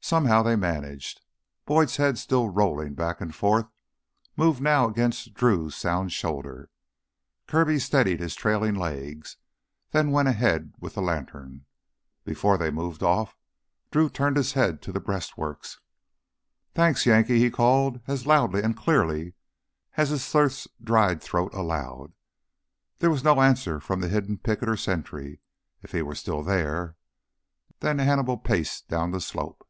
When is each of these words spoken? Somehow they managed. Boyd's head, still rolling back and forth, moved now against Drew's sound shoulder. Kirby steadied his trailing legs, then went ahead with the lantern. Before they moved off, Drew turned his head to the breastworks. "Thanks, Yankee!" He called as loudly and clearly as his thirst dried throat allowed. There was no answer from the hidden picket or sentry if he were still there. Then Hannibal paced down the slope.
Somehow 0.00 0.42
they 0.42 0.56
managed. 0.56 1.20
Boyd's 1.66 1.98
head, 1.98 2.16
still 2.16 2.48
rolling 2.48 2.94
back 2.94 3.20
and 3.20 3.34
forth, 3.34 3.66
moved 4.38 4.62
now 4.62 4.88
against 4.88 5.34
Drew's 5.34 5.74
sound 5.76 6.12
shoulder. 6.12 6.70
Kirby 7.46 7.78
steadied 7.78 8.18
his 8.18 8.34
trailing 8.34 8.74
legs, 8.74 9.36
then 9.90 10.10
went 10.10 10.26
ahead 10.28 10.72
with 10.80 10.94
the 10.94 11.02
lantern. 11.02 11.66
Before 12.24 12.56
they 12.56 12.70
moved 12.70 13.02
off, 13.02 13.36
Drew 13.90 14.08
turned 14.08 14.38
his 14.38 14.54
head 14.54 14.80
to 14.82 14.92
the 14.92 15.00
breastworks. 15.00 15.78
"Thanks, 16.74 17.04
Yankee!" 17.04 17.38
He 17.38 17.50
called 17.50 18.00
as 18.06 18.26
loudly 18.26 18.62
and 18.62 18.74
clearly 18.74 19.34
as 19.98 20.08
his 20.08 20.26
thirst 20.26 20.68
dried 20.82 21.20
throat 21.20 21.52
allowed. 21.52 22.14
There 23.00 23.10
was 23.10 23.24
no 23.24 23.42
answer 23.42 23.78
from 23.78 24.00
the 24.00 24.08
hidden 24.08 24.38
picket 24.38 24.70
or 24.70 24.76
sentry 24.78 25.40
if 25.82 25.92
he 25.92 26.00
were 26.00 26.14
still 26.14 26.42
there. 26.42 26.96
Then 27.80 27.98
Hannibal 27.98 28.38
paced 28.38 28.88
down 28.88 29.10
the 29.10 29.20
slope. 29.20 29.66